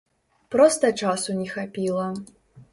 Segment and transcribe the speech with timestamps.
[0.55, 2.11] Проста часу не хапіла.